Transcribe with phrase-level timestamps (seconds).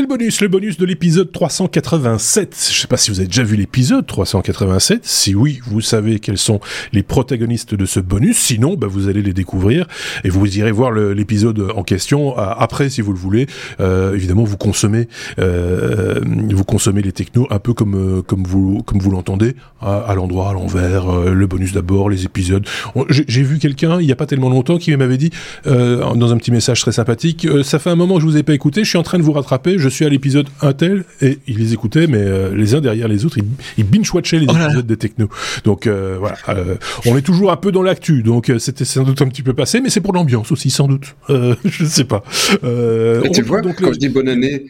[0.00, 2.70] Le bonus, le bonus de l'épisode 387.
[2.72, 5.04] Je sais pas si vous avez déjà vu l'épisode 387.
[5.04, 6.58] Si oui, vous savez quels sont
[6.94, 8.38] les protagonistes de ce bonus.
[8.38, 9.86] Sinon, bah, vous allez les découvrir
[10.24, 13.46] et vous irez voir l'épisode en question après, si vous le voulez.
[13.80, 15.06] Euh, évidemment, vous consommez,
[15.38, 20.14] euh, vous consommez les technos un peu comme euh, comme vous comme vous l'entendez, à,
[20.14, 21.10] l'endroit, à l'envers.
[21.10, 22.66] Euh, le bonus d'abord, les épisodes.
[23.10, 25.30] J'ai vu quelqu'un il y a pas tellement longtemps qui m'avait dit
[25.66, 28.42] euh, dans un petit message très sympathique, ça fait un moment que je vous ai
[28.42, 31.38] pas écouté, je suis en train de vous rattraper suis à l'épisode un tel, et
[31.46, 33.38] ils les écoutaient, mais euh, les uns derrière les autres,
[33.76, 35.28] ils, binge-watchaient les oh épisodes des techno.
[35.64, 36.76] Donc euh, voilà, euh,
[37.06, 39.80] on est toujours un peu dans l'actu, donc c'était sans doute un petit peu passé,
[39.80, 41.14] mais c'est pour l'ambiance aussi, sans doute.
[41.28, 42.22] je ne sais pas.
[42.62, 44.66] et tu vois, donc, quand je dis bonne année,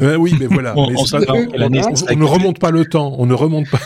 [0.00, 0.74] euh, oui, mais voilà.
[0.76, 3.14] on, ne remonte pas le temps.
[3.18, 3.80] On ne remonte pas.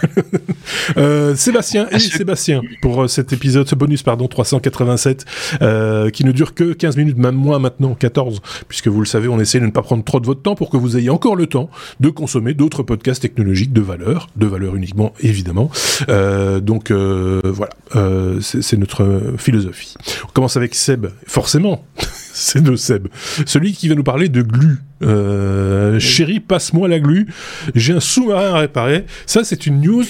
[0.96, 5.24] euh, Sébastien et Sébastien pour euh, cet épisode, ce bonus pardon 387,
[5.62, 9.28] euh, qui ne dure que 15 minutes, même moins maintenant, 14, puisque vous le savez,
[9.28, 11.36] on essaie de ne pas prendre trop de votre temps pour que vous ayez encore
[11.36, 15.70] le temps de consommer d'autres podcasts technologiques de valeur, de valeur uniquement évidemment.
[16.08, 19.94] Euh, donc euh, voilà, euh, c'est notre philosophie.
[20.24, 21.84] On commence avec Seb, forcément.
[22.38, 23.08] c'est de Seb.
[23.46, 24.78] Celui qui va nous parler de glu.
[25.02, 27.26] Euh, chérie, passe-moi la glu.
[27.74, 29.04] J'ai un sous-marin à réparer.
[29.26, 30.04] Ça, c'est une news.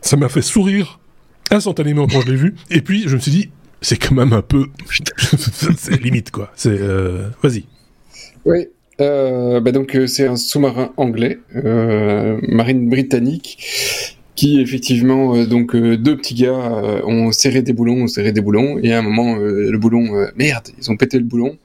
[0.00, 1.00] Ça m'a fait sourire
[1.50, 2.54] instantanément quand je l'ai vu.
[2.70, 3.50] Et puis, je me suis dit,
[3.80, 4.66] c'est quand même un peu.
[5.76, 6.52] c'est limite, quoi.
[6.54, 6.78] C'est.
[6.80, 7.28] Euh...
[7.42, 7.64] Vas-y.
[8.44, 8.68] Oui.
[9.00, 15.98] Euh, bah donc, euh, c'est un sous-marin anglais, marine britannique qui effectivement euh, donc euh,
[15.98, 19.02] deux petits gars euh, ont serré des boulons, ont serré des boulons et à un
[19.02, 21.58] moment le boulon merde, ils ont pété le boulon.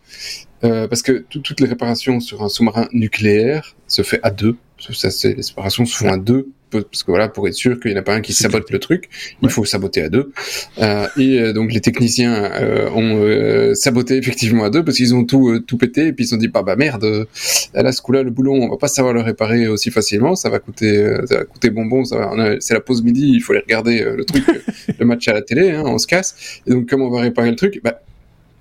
[0.62, 4.56] Parce que toutes les réparations sur un sous-marin nucléaire se fait à deux.
[4.80, 6.50] Ça, les réparations se font à deux
[6.84, 8.80] parce que voilà, pour être sûr qu'il n'y en a pas un qui sabote le
[8.80, 9.10] truc,
[9.42, 10.32] il faut saboter à deux.
[10.80, 15.26] Euh, et euh, donc les techniciens euh, ont saboté effectivement à deux parce qu'ils ont
[15.26, 17.28] tout tout pété et puis ils se sont dit bah bah merde,
[17.74, 20.60] là ce coup-là le boulon on va pas savoir le réparer aussi facilement, ça va
[20.60, 24.44] coûter ça va coûter bonbon, c'est la pause midi, il faut aller regarder le truc,
[25.00, 26.62] le match à la télé, hein, on se casse.
[26.68, 28.02] Et donc comment on va réparer le truc Bah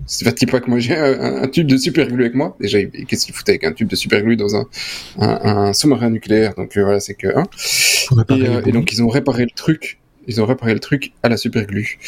[0.06, 2.56] c'est pas que moi j'ai un, tube de super glue avec moi.
[2.60, 4.66] Déjà, qu'est-ce qu'il foutait avec un tube de super glue dans un,
[5.19, 6.54] un, sous-marin nucléaire?
[6.54, 7.28] Donc voilà, c'est que.
[7.28, 7.44] Hein.
[8.28, 11.29] Et, euh, et, donc ils ont réparé le truc ils ont réparé le truc à
[11.29, 11.99] la super glue.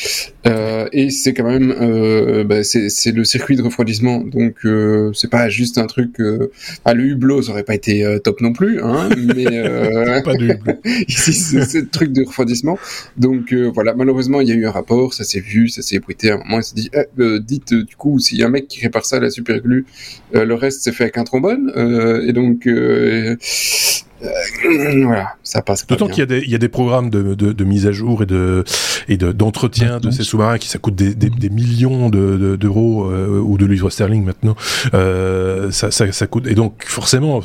[0.46, 5.30] Euh, et c'est quand même, euh, bah, c'est le circuit de refroidissement, donc euh, c'est
[5.30, 6.20] pas juste un truc.
[6.20, 6.50] Euh,
[6.84, 10.34] ah, le hublot, ça aurait pas été euh, top non plus, hein, mais euh, pas
[11.08, 12.78] ici c'est le truc de refroidissement.
[13.16, 16.30] Donc voilà, malheureusement il y a eu un rapport, ça s'est vu, ça s'est ébruité.
[16.30, 18.68] À un moment, il s'est dit, eh, dites du coup, s'il y a un mec
[18.68, 19.86] qui répare ça à la super glue,
[20.32, 21.72] le reste c'est fait avec un trombone,
[22.26, 22.68] et donc
[24.24, 25.86] euh, voilà, ça passe.
[25.86, 28.64] D'autant qu'il y, y, a des programmes de, de, de, mise à jour et de
[29.08, 33.58] et d'entretien de, ces sous-marins qui ça coûte des, des, des millions d'euros euh, ou
[33.58, 34.56] de livres sterling maintenant.
[34.94, 37.40] Euh, ça, ça, ça, coûte et donc forcément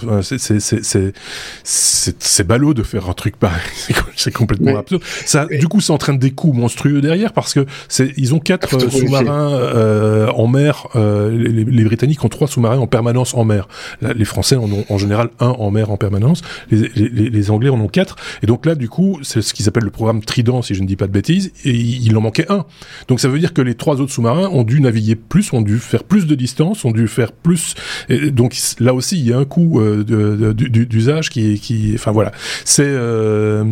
[1.63, 3.61] c'est ballot de faire un truc pareil.
[4.15, 5.03] c'est complètement absurde.
[5.25, 8.79] Ça, du coup, ça entraîne des coûts monstrueux derrière parce que c'est ils ont quatre
[8.89, 10.87] sous-marins euh, en mer.
[10.95, 13.67] Euh, les, les, Britanniques ont trois sous-marins en permanence en mer.
[14.01, 17.87] les Français en ont en général un en mer en permanence les, Anglais en ont
[17.87, 18.15] quatre.
[18.43, 20.87] Et donc là, du coup, c'est ce qu'ils appellent le programme Trident, si je ne
[20.87, 22.65] dis pas de bêtises, et il en manquait un.
[23.07, 25.79] Donc ça veut dire que les trois autres sous-marins ont dû naviguer plus, ont dû
[25.79, 27.75] faire plus de distance, ont dû faire plus.
[28.09, 32.31] Et donc là aussi, il y a un coût euh, d'usage qui, qui, enfin voilà,
[32.65, 33.63] c'est euh,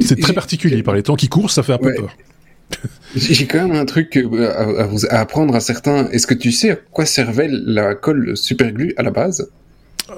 [0.00, 2.16] c'est très particulier par les temps qui courent, ça fait un peu peur.
[3.16, 6.08] J'ai quand même un truc euh, à, vous, à apprendre à certains.
[6.10, 9.50] Est-ce que tu sais à quoi servait la colle superglue à la base?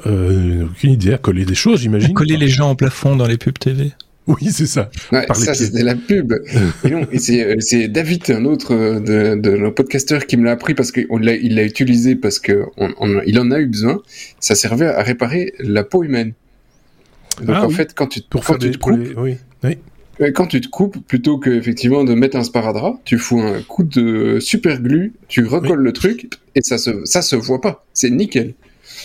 [0.06, 2.14] Euh, aucune idée, à coller des choses, j'imagine.
[2.14, 3.92] Coller les gens en plafond dans les pubs TV.
[4.26, 4.90] Oui, c'est ça.
[5.10, 6.32] ça, c'était la pub.
[6.84, 10.52] et non, euh, c'est David, un autre euh, de, de nos podcasteurs, qui me l'a
[10.52, 14.00] appris parce qu'il l'a, il l'a utilisé parce que on, il en a eu besoin.
[14.38, 16.34] Ça servait à réparer la peau humaine.
[17.42, 19.36] Donc ah en fait, quand tu, pour quand tu te coupes, oui.
[19.64, 19.78] oui.
[20.34, 23.84] Quand tu te coupes, plutôt que effectivement de mettre un sparadrap, tu fous un coup
[23.84, 27.86] de super glue, tu recolles le truc et ça se, ça se voit pas.
[27.94, 28.52] C'est nickel.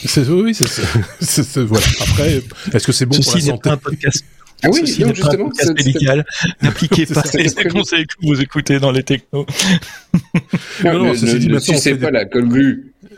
[0.03, 1.86] C'est oui, c'est voilà.
[2.01, 2.42] Après,
[2.74, 4.25] est-ce que c'est bon pour la santé un podcast.
[4.63, 6.25] Ah oui, Ceci non, justement, un médical.
[6.62, 9.45] N'appliquez pas les conseils que vous écoutez dans les technos.
[10.83, 12.25] non, non, non ceci dit, maintenant, tu sais pas la.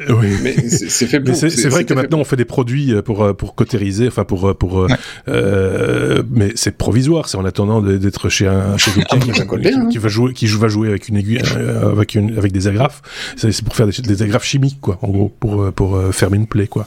[0.10, 0.28] Oui.
[0.44, 3.56] Mais c'est fait C'est vrai que maintenant on fait des produits euh, pour euh, pour
[3.56, 4.88] cautériser, enfin pour euh, pour.
[5.28, 7.30] Euh, mais c'est provisoire.
[7.30, 9.88] C'est en attendant d'être chez un chez quelqu'un qui, hein.
[9.90, 11.42] qui, va jouer qui va jouer avec une aiguille
[11.82, 13.02] avec une avec des agrafes.
[13.36, 14.98] C'est pour faire des, des, agrafes chimiques quoi.
[15.02, 16.86] En gros pour pour fermer une plaie quoi.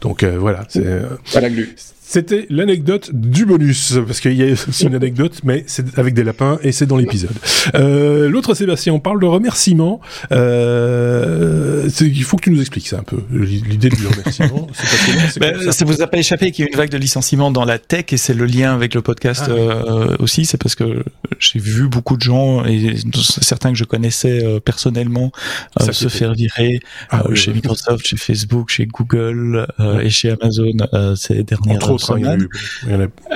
[0.00, 0.64] Donc voilà.
[0.68, 1.02] C'est.
[1.32, 1.74] Pas la glue
[2.12, 6.24] C'était l'anecdote du bonus, parce qu'il y a aussi une anecdote, mais c'est avec des
[6.24, 7.32] lapins et c'est dans l'épisode.
[7.74, 9.98] Euh, L'autre Sébastien, on parle de remerciements.
[10.30, 13.16] Euh, il faut que tu nous expliques ça un peu.
[13.30, 14.66] L'idée du remerciement,
[15.30, 17.64] c'est ben, ça vous a pas échappé qu'il y a une vague de licenciements dans
[17.64, 20.44] la tech et c'est le lien avec le podcast ah euh, aussi.
[20.44, 21.04] C'est parce que
[21.38, 22.96] j'ai vu beaucoup de gens et
[23.40, 25.32] certains que je connaissais euh, personnellement
[25.80, 29.66] euh, se faire virer ah chez Microsoft, chez Facebook, chez Google
[30.02, 31.78] et chez Amazon ces dernières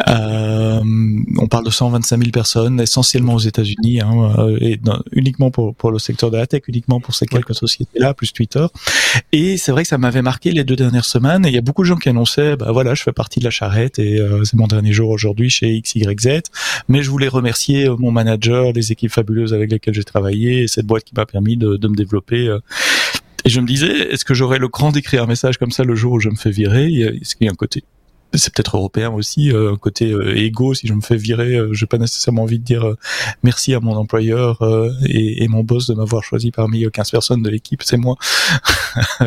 [0.09, 0.81] euh,
[1.39, 4.81] on parle de 125 000 personnes, essentiellement aux États-Unis, hein, euh, et
[5.13, 8.67] uniquement pour, pour le secteur de la tech, uniquement pour ces quelques sociétés-là, plus Twitter.
[9.33, 11.45] Et c'est vrai que ça m'avait marqué les deux dernières semaines.
[11.47, 13.45] Et il y a beaucoup de gens qui annonçaient, bah voilà, je fais partie de
[13.45, 16.43] la charrette et euh, c'est mon dernier jour aujourd'hui chez XYZ.
[16.89, 20.87] Mais je voulais remercier mon manager, les équipes fabuleuses avec lesquelles j'ai travaillé, et cette
[20.87, 22.57] boîte qui m'a permis de, de me développer.
[23.45, 25.95] Et je me disais, est-ce que j'aurais le cran d'écrire un message comme ça le
[25.95, 26.87] jour où je me fais virer?
[26.87, 27.85] Est-ce qu'il y a un côté
[28.37, 30.75] c'est peut-être européen aussi, euh, un côté euh, égo.
[30.75, 32.95] Si je me fais virer, euh, j'ai pas nécessairement envie de dire
[33.43, 34.59] merci à mon employeur
[35.07, 38.17] et, et, mon boss de m'avoir choisi parmi 15 personnes de l'équipe, c'est moi.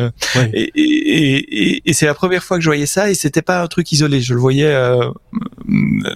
[0.52, 3.66] Et, et, et c'est la première fois que je voyais ça, et c'était pas un
[3.66, 4.20] truc isolé.
[4.20, 4.72] Je le voyais,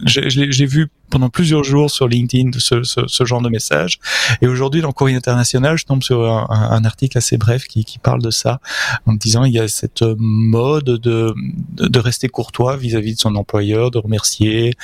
[0.05, 4.01] j'ai vu pendant plusieurs jours sur LinkedIn ce, ce, ce genre de message.
[4.43, 7.99] Et aujourd'hui, dans Courrier International, je tombe sur un, un article assez bref qui, qui,
[7.99, 8.61] parle de ça,
[9.07, 11.33] en disant il y a cette mode de,
[11.77, 14.75] de rester courtois vis-à-vis de son employeur, de remercier,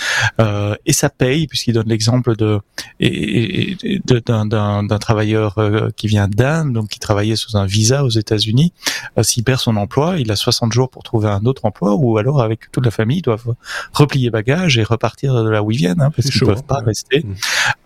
[0.40, 2.60] euh, et ça paye puisqu'il donne l'exemple de
[3.00, 8.72] d'un travailleur euh, qui vient d'Inde, donc qui travaillait sous un visa aux États-Unis.
[9.18, 12.18] Euh, S'il perd son emploi, il a 60 jours pour trouver un autre emploi, ou
[12.18, 13.54] alors avec toute la famille, ils doivent
[13.92, 16.00] replier bagages et repartir de là où ils viennent.
[16.00, 16.84] Hein, parce qu'ils peuvent pas hein.
[16.86, 17.20] rester.
[17.20, 17.34] Mm.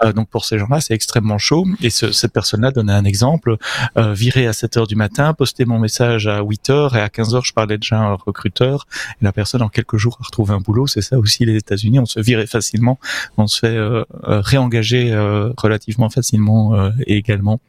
[0.05, 1.66] Euh, donc pour ces gens-là, c'est extrêmement chaud.
[1.82, 3.56] Et ce, cette personne-là donnait un exemple
[3.96, 7.34] viré à 7 heures du matin, poster mon message à 8 heures et à 15
[7.34, 8.87] heures, je parlais déjà à un recruteur.
[9.20, 10.87] Et la personne en quelques jours a retrouvé un boulot.
[10.87, 11.99] C'est ça aussi les États-Unis.
[11.99, 12.99] On se virait facilement,
[13.37, 17.61] on se fait euh, euh réengager euh, relativement facilement également.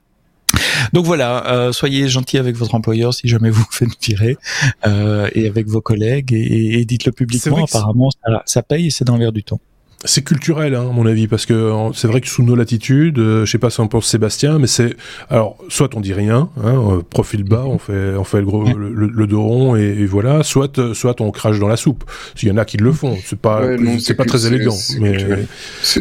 [0.94, 4.38] Donc voilà, soyez gentil avec votre employeur si jamais vous faites virer
[4.86, 7.64] euh, et avec vos collègues et, et dites-le publiquement.
[7.64, 9.60] Apparemment, ça, ça paye et c'est dans l'air du temps.
[10.06, 13.46] C'est culturel, hein, à mon avis, parce que c'est vrai que sous nos latitudes, euh,
[13.46, 14.96] je sais pas si on pense Sébastien, mais c'est
[15.30, 18.64] alors soit on dit rien, hein, euh, profil bas, on fait on fait le gros
[18.64, 22.04] le, dos rond et, voilà, soit euh, soit on crache dans la soupe.
[22.36, 23.62] S'il y en a qui le font, c'est pas
[24.00, 25.18] c'est pas très élégant, mais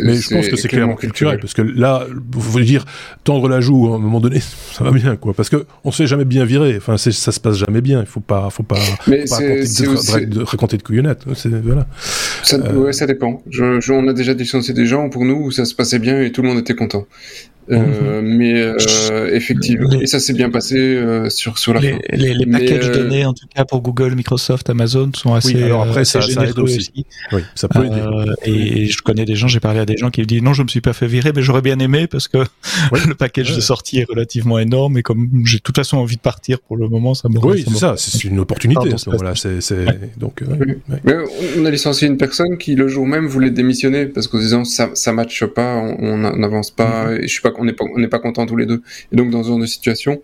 [0.02, 2.84] mais je pense que c'est clairement culturel, parce que là, vous dire
[3.24, 4.40] tendre la joue à un moment donné,
[4.72, 7.40] ça va bien quoi, parce que on se fait jamais bien virer, enfin ça se
[7.40, 11.24] passe jamais bien, il faut pas faut pas, faut pas raconter, de, raconter de couillonnettes,
[11.62, 11.86] voilà.
[12.44, 13.42] Ça, ouais, ça dépend.
[13.48, 16.32] je on a déjà licencié des gens pour nous où ça se passait bien et
[16.32, 17.06] tout le monde était content.
[17.70, 18.36] Euh, mhm.
[18.36, 21.98] mais euh, effectivement, et ça s'est bien passé euh, sur sur la les, fin.
[22.12, 25.54] Les, les packages donnés, en tout cas pour Google, Microsoft, Amazon, sont assez.
[25.54, 27.06] Oui, alors après ça, ça aide aussi.
[27.32, 28.02] Oui, ça peut aider.
[28.44, 30.62] et je connais des gens, j'ai parlé à des gens qui me disent non, je
[30.62, 32.38] me suis pas fait virer, mais j'aurais bien aimé parce que
[33.06, 36.20] le package de sortie est relativement énorme et comme j'ai de toute façon envie de
[36.20, 37.38] partir pour le moment, ça me.
[37.38, 38.90] Oui, c'est ça, c'est une opportunité.
[39.06, 39.60] Voilà, c'est
[40.18, 40.42] donc.
[41.04, 41.14] Mais
[41.58, 44.90] on a licencié une personne qui le jour même voulait démissionner parce qu'en disant ça
[44.92, 47.20] ça matche pas, on n'avance pas, mhm.
[47.20, 48.82] et je suis pas on n'est pas, on n'est pas content tous les deux.
[49.12, 50.22] Et donc dans ce genre de situation,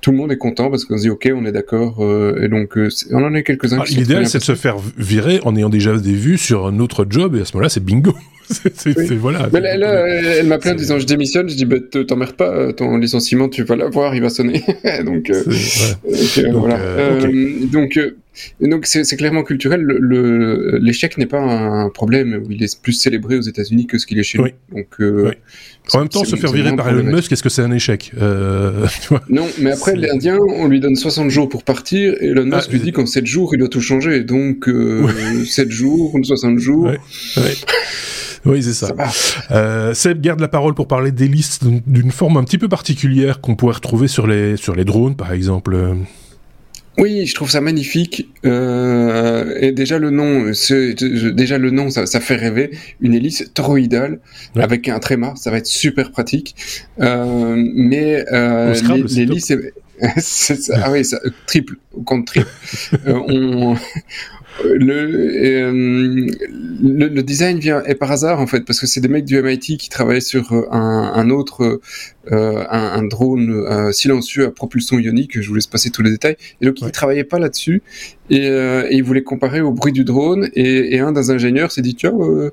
[0.00, 2.04] tout le monde est content parce qu'on se dit ok, on est d'accord.
[2.04, 3.78] Euh, et donc euh, on en a quelques-uns.
[3.80, 7.06] Ah, l'idéal, c'est de se faire virer en ayant déjà des vues sur un autre
[7.08, 8.14] job, et à ce moment-là, c'est bingo.
[8.52, 9.48] C'est voilà.
[9.52, 11.48] Mais elle, elle m'a appelé en disant je démissionne.
[11.48, 14.62] Je dis bah t'emmerdes pas, euh, ton licenciement, tu vas l'avoir, il va sonner.
[15.04, 16.78] donc, donc, voilà.
[17.72, 17.98] donc
[18.60, 19.86] donc c'est clairement culturel.
[20.80, 24.22] L'échec n'est pas un problème il est plus célébré aux États-Unis que ce qu'il est
[24.22, 24.48] chez nous.
[24.72, 24.98] Donc
[25.92, 28.12] en même temps, se faire virer par Elon Musk, est-ce que c'est un échec?
[28.20, 28.86] Euh,
[29.28, 32.72] Non, mais après, l'Indien, on lui donne 60 jours pour partir, et Elon Musk ah,
[32.72, 34.22] lui dit qu'en 7 jours, il doit tout changer.
[34.22, 35.08] Donc, euh,
[35.44, 36.90] 7 jours, 60 jours...
[38.44, 38.92] Oui, c'est ça.
[39.50, 43.40] euh, Seb garde la parole pour parler des listes d'une forme un petit peu particulière
[43.40, 45.96] qu'on pourrait retrouver sur les, sur les drones, par exemple.
[46.98, 48.28] Oui, je trouve ça magnifique.
[48.44, 50.50] Euh, et déjà le nom,
[51.32, 52.70] déjà le nom, ça, ça, fait rêver.
[53.00, 54.18] Une hélice toroïdale
[54.56, 56.54] avec un tréma, ça va être super pratique.
[57.00, 58.74] Euh, mais euh,
[59.08, 59.52] l'hélice,
[60.74, 62.48] ah oui, ça, triple, compte triple.
[63.06, 63.76] euh, on,
[64.64, 69.24] le, le, le, design vient est par hasard en fait parce que c'est des mecs
[69.24, 71.80] du MIT qui travaillaient sur euh, un, un autre
[72.30, 75.40] euh, un, un, drone euh, silencieux à propulsion ionique.
[75.40, 76.36] Je vous laisse passer tous les détails.
[76.60, 77.82] Et donc ils travaillaient pas là-dessus
[78.30, 80.48] et, euh, et, ils voulaient comparer au bruit du drone.
[80.54, 82.50] Et, et un des ingénieurs s'est dit tiens euh,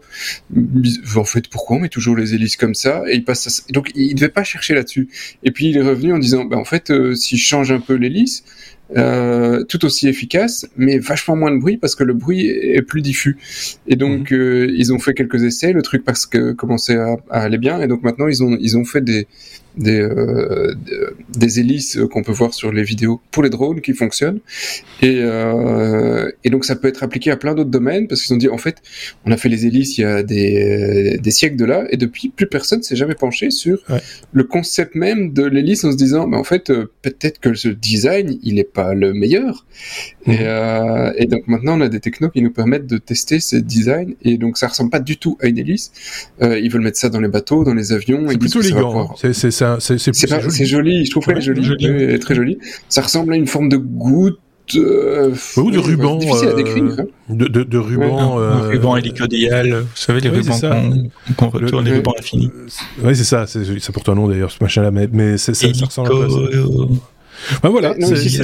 [1.15, 3.03] en fait pourquoi on met toujours les hélices comme ça?
[3.09, 5.09] Et il passe donc il devait pas chercher là-dessus.
[5.43, 7.93] Et puis il est revenu en disant bah, en fait si je change un peu
[7.93, 8.43] l'hélice
[8.97, 13.01] euh, tout aussi efficace, mais vachement moins de bruit parce que le bruit est plus
[13.01, 13.37] diffus.
[13.87, 14.69] Et donc, mhm.
[14.75, 17.87] ils ont fait quelques essais, le truc parce que commençait à, à, aller bien, et
[17.87, 19.27] donc maintenant ils ont ils ont fait des
[19.79, 20.75] des, euh,
[21.29, 24.39] des hélices qu'on peut voir sur les vidéos pour les drones qui fonctionnent.
[25.01, 28.37] Et, euh, et donc ça peut être appliqué à plein d'autres domaines parce qu'ils ont
[28.37, 28.77] dit en fait
[29.25, 32.29] on a fait les hélices il y a des, des siècles de là et depuis
[32.29, 33.83] plus personne s'est jamais penché sur
[34.31, 37.69] le concept même de l'hélice en se disant mais en fait euh, peut-être que ce
[37.69, 39.65] design il n'est pas le meilleur.
[40.25, 40.37] Et, mhm.
[40.41, 44.13] euh, et, donc maintenant on a des technos qui nous permettent de tester ces designs
[44.23, 45.91] et donc ça ressemble pas du tout à une hélice.
[46.41, 48.27] Euh, ils veulent mettre ça dans les bateaux, dans les avions.
[48.29, 49.15] C'est plutôt élégant.
[49.15, 51.05] C'est c'est joli.
[51.05, 52.57] Je trouve qu'elle est jolie, très jolie.
[52.87, 54.39] Ça ressemble à une forme de goutte.
[54.75, 56.17] Euh, ou de ruban.
[56.17, 56.83] Difficile à décrire.
[56.99, 57.05] Hein.
[57.27, 58.37] De, de, de ruban.
[58.37, 59.81] Ouais, euh, ruban hélicodial.
[59.81, 62.51] Vous savez, les rubans qu'on retourne, les rubans infinis.
[63.03, 63.47] Oui, c'est ça.
[63.47, 64.91] Ça porte un nom d'ailleurs, ce machin-là.
[64.91, 66.37] Mais, mais ça, ça ressemble à ça.
[67.63, 67.95] Ben voilà.
[67.97, 68.43] Non, c'est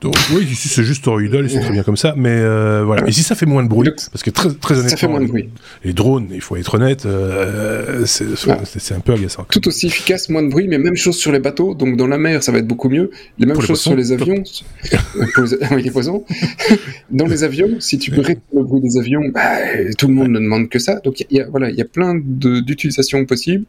[0.00, 0.36] toroïdal.
[0.36, 3.08] Oui, ici c'est juste toroïdal et c'est très bien comme ça, mais euh, voilà.
[3.08, 5.26] Ici ça fait moins de bruit, parce que très, très honnêtement, ça fait moins de
[5.26, 5.48] bruit.
[5.84, 9.46] les drones, il faut être honnête, euh, c'est un peu agaçant.
[9.50, 12.18] Tout aussi efficace, moins de bruit, mais même chose sur les bateaux, donc dans la
[12.18, 13.10] mer ça va être beaucoup mieux.
[13.38, 14.42] Les mêmes choses sur les avions,
[15.70, 16.24] oui, les poisons.
[17.10, 19.58] dans les avions, si tu peux réduire le bruit des avions, bah,
[19.98, 21.00] tout le monde ne demande que ça.
[21.00, 23.64] Donc il y a, voilà, il y a plein d'utilisations possibles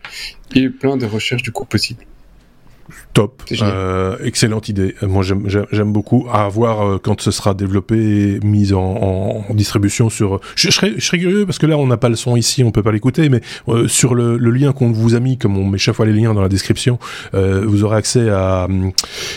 [0.53, 2.03] et plein de recherches du coup possibles.
[3.13, 4.93] Top, euh, excellente idée.
[5.01, 6.27] Moi, j'aime beaucoup.
[6.31, 10.39] À voir euh, quand ce sera développé et mis en, en distribution sur.
[10.55, 12.71] Je, serais, je, serais, curieux parce que là, on n'a pas le son ici, on
[12.71, 15.65] peut pas l'écouter, mais euh, sur le, le, lien qu'on vous a mis, comme on
[15.65, 16.99] met chaque fois les liens dans la description,
[17.33, 18.67] vous aurez accès à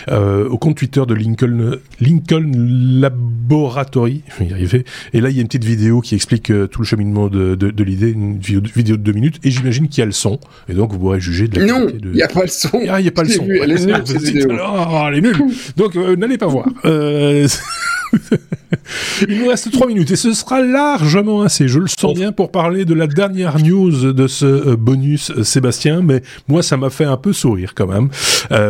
[0.08, 4.22] au compte Twitter de Lincoln Lincoln Laboratory.
[4.28, 4.84] Je vais y arriver.
[5.12, 7.70] Et là, il y a une petite vidéo qui explique tout le cheminement de, de,
[7.70, 8.60] de l'idée, une vidéo,
[8.96, 9.36] de deux minutes.
[9.44, 10.38] Et j'imagine qu'il y a le son.
[10.68, 12.80] Et donc, vous pourrez juger de la Non, il n'y a pas le son.
[12.88, 15.36] Ah, il n'y a pas le son elle est nulle,
[15.76, 16.66] Donc euh, n'allez pas voir.
[18.14, 18.36] Euh,
[19.28, 21.68] Il nous reste trois minutes et ce sera largement assez.
[21.68, 26.02] Je le sens bien pour parler de la dernière news de ce euh, bonus Sébastien,
[26.02, 28.08] mais moi ça m'a fait un peu sourire quand même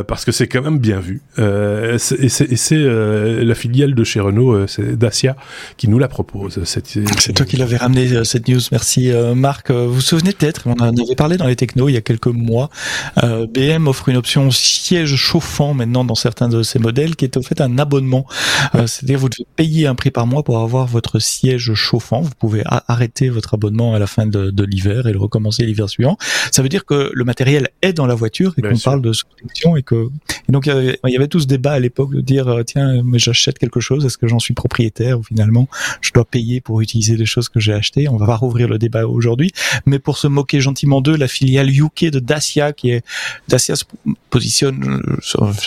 [0.07, 1.23] parce que c'est quand même bien vu.
[1.39, 5.37] et c'est la filiale de chez Renault, c'est Dacia,
[5.77, 6.61] qui nous la propose.
[6.65, 8.61] C'est toi qui l'avais ramené cette news.
[8.73, 9.71] Merci Marc.
[9.71, 12.27] Vous vous souvenez peut-être, on en avait parlé dans les technos il y a quelques
[12.27, 12.71] mois.
[13.17, 17.43] BM offre une option siège chauffant maintenant dans certains de ces modèles, qui est au
[17.43, 18.27] fait un abonnement.
[18.75, 22.21] Euh, c'est-à-dire vous devez payer un prix par mois pour avoir votre siège chauffant.
[22.21, 25.89] Vous pouvez arrêter votre abonnement à la fin de, de l'hiver et le recommencer l'hiver
[25.89, 26.17] suivant.
[26.51, 29.77] Ça veut dire que le matériel est dans la voiture et qu'on parle de protection
[29.77, 30.09] et que
[30.49, 33.19] et donc il y, avait, tout ce débat à l'époque de dire euh, tiens mais
[33.19, 35.69] j'achète quelque chose est-ce que j'en suis propriétaire ou finalement
[36.01, 38.09] je dois payer pour utiliser les choses que j'ai achetées?
[38.09, 39.53] On va pas rouvrir le débat aujourd'hui,
[39.87, 43.05] mais pour se moquer gentiment d'eux, la filiale UK de Dacia qui est
[43.49, 43.85] Dacia se
[44.31, 45.03] positionne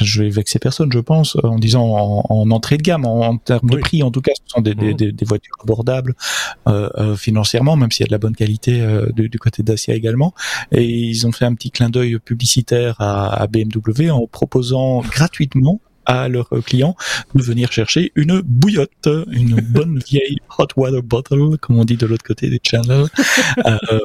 [0.02, 1.84] je vais vexer personne, je pense, en disant
[2.30, 4.94] en, entrée de gamme, en, termes de prix, en tout cas, ce sont des, des,
[4.94, 5.12] mmh.
[5.12, 6.16] des, voitures abordables
[6.68, 9.64] euh, euh, financièrement, même s'il y a de la bonne qualité euh, du, du, côté
[9.64, 10.34] d'Asia également.
[10.72, 15.82] Et ils ont fait un petit clin d'œil publicitaire à, à BMW en proposant gratuitement
[16.06, 16.96] à leurs clients
[17.36, 22.06] de venir chercher une bouillotte, une bonne vieille hot water bottle, comme on dit de
[22.06, 23.06] l'autre côté des channels,
[23.66, 24.00] euh,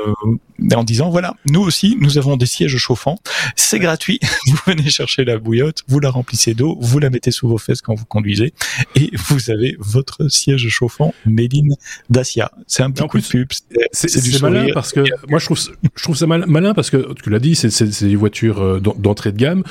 [0.74, 3.18] en disant voilà, nous aussi, nous avons des sièges chauffants,
[3.56, 7.48] c'est gratuit, vous venez chercher la bouillotte, vous la remplissez d'eau, vous la mettez sous
[7.48, 8.52] vos fesses quand vous conduisez,
[8.94, 11.74] et vous avez votre siège chauffant made in
[12.10, 12.50] Dacia.
[12.66, 13.48] C'est un petit coup de pub,
[13.92, 15.58] c'est du malin parce que moi je trouve
[15.94, 19.36] je trouve ça malin parce que tu l'as dit, c'est des voitures euh, d'entrée de
[19.36, 19.62] gamme,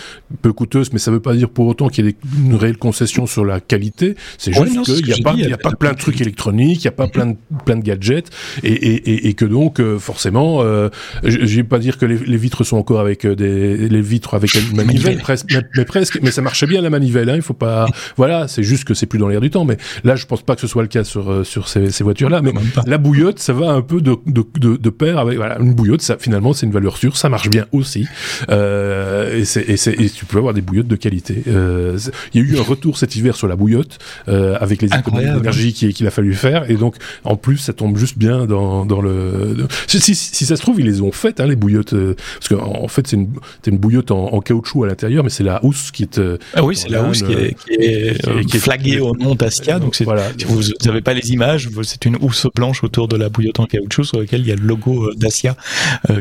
[0.42, 2.78] peu coûteuses, mais ça veut pas dire pour autant qu'il y ait des une réelle
[2.78, 4.16] concession sur la qualité.
[4.38, 6.88] C'est juste qu'il n'y a, pas, il y a pas plein de trucs électroniques, il
[6.88, 8.30] n'y a pas plein de, plein de gadgets,
[8.64, 10.90] et, et, et, que donc, euh, forcément, euh,
[11.24, 14.34] je vais pas dire que les, les, vitres sont encore avec euh, des les vitres
[14.34, 17.30] avec une manivelle, presque, mais, presque, mais ça marchait bien la manivelle.
[17.30, 19.66] Hein, il faut pas, voilà, c'est juste que c'est plus dans l'air du temps.
[19.66, 22.04] Mais là, je pense pas que ce soit le cas sur euh, sur ces, ces
[22.04, 22.42] voitures-là.
[22.42, 22.54] Mais
[22.86, 26.02] la bouillotte, ça va un peu de de, de, de pair avec voilà une bouillotte.
[26.02, 28.08] Ça, finalement, c'est une valeur sûre, ça marche bien aussi.
[28.50, 31.44] Euh, et, c'est, et, tu peux avoir des bouillottes de qualité.
[31.48, 31.98] Euh,
[32.34, 35.32] il y a eu un retour cet hiver sur la bouillotte euh, avec les économies
[35.32, 36.70] d'énergie qu'il a fallu faire.
[36.70, 40.56] Et donc en plus ça tombe juste bien dans, dans le si, si, si, ça
[40.56, 43.16] se trouve ils les ont faites hein, les bouillottes euh, parce que en fait c'est
[43.16, 43.30] une,
[43.66, 46.64] une bouillotte en, en, caoutchouc à l'intérieur mais c'est la housse qui est euh, ah
[46.64, 50.00] oui c'est la housse qui est, qui est, qui est flaguée au nom d'Askia donc
[50.04, 53.60] voilà, si vous n'avez pas les images c'est une housse blanche autour de la bouillotte
[53.60, 55.56] en caoutchouc sur laquelle il y a le logo d'Asia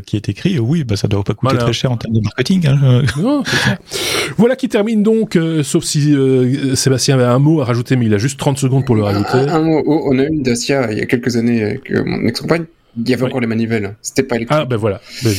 [0.06, 0.58] qui est écrit.
[0.58, 3.02] Oui bah ça doit pas coûter très cher en termes de marketing hein.
[3.18, 3.42] non,
[4.36, 5.38] voilà qui termine donc
[5.74, 8.84] sauf si euh, Sébastien avait un mot à rajouter, mais il a juste 30 secondes
[8.84, 9.50] pour le rajouter.
[9.50, 9.82] Un, mot.
[9.84, 12.66] Oh, on a eu une Dacia il y a quelques années avec euh, mon ex-compagne.
[12.96, 13.96] Il y avait encore les manivelles.
[14.00, 14.60] C'était pas électrique.
[14.60, 15.00] Ah ben voilà.
[15.24, 15.32] Ben,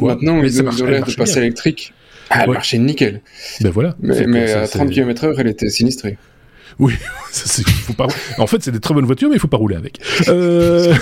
[0.00, 1.92] Maintenant, ils ont l'air de passer électrique.
[2.30, 3.20] Ah, elle marchait nickel.
[3.60, 3.96] Ben voilà.
[4.00, 6.18] Mais, à 30 km/h, elle était sinistrée.
[6.78, 6.94] Oui,
[7.32, 7.94] ça, faut
[8.38, 9.98] en fait, c'est des très bonnes voitures, mais il faut pas rouler avec.
[10.28, 10.94] Euh...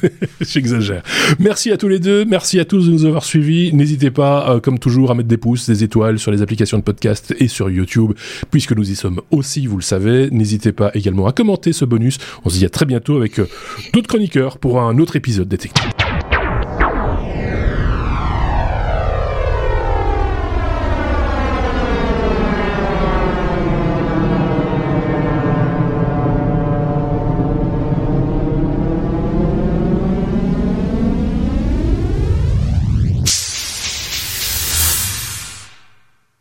[0.40, 1.02] J'exagère.
[1.38, 3.72] Merci à tous les deux, merci à tous de nous avoir suivis.
[3.72, 6.82] N'hésitez pas, euh, comme toujours, à mettre des pouces, des étoiles sur les applications de
[6.82, 8.12] podcast et sur YouTube,
[8.50, 10.30] puisque nous y sommes aussi, vous le savez.
[10.30, 12.18] N'hésitez pas également à commenter ce bonus.
[12.44, 13.48] On se dit à très bientôt avec euh,
[13.92, 16.11] d'autres chroniqueurs pour un autre épisode des Techniques.